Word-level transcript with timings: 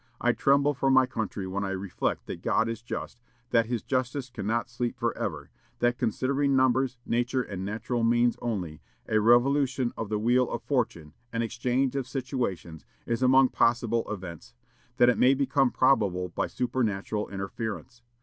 I 0.19 0.31
tremble 0.31 0.73
for 0.73 0.89
my 0.89 1.05
country 1.05 1.45
when 1.45 1.63
I 1.63 1.69
reflect 1.69 2.25
that 2.25 2.41
God 2.41 2.67
is 2.67 2.81
just; 2.81 3.21
that 3.51 3.67
his 3.67 3.83
justice 3.83 4.31
cannot 4.31 4.67
sleep 4.67 4.97
forever; 4.97 5.51
that, 5.77 5.99
considering 5.99 6.55
numbers, 6.55 6.97
nature, 7.05 7.43
and 7.43 7.63
natural 7.63 8.03
means 8.03 8.35
only, 8.41 8.81
a 9.07 9.21
revolution 9.21 9.93
of 9.95 10.09
the 10.09 10.17
wheel 10.17 10.49
of 10.49 10.63
fortune, 10.63 11.13
an 11.31 11.43
exchange 11.43 11.95
of 11.95 12.07
situations, 12.07 12.83
is 13.05 13.21
among 13.21 13.49
possible 13.49 14.11
events; 14.11 14.55
that 14.97 15.07
it 15.07 15.19
may 15.19 15.35
become 15.35 15.69
probable 15.69 16.29
by 16.29 16.47
supernatural 16.47 17.29
interference! 17.29 18.01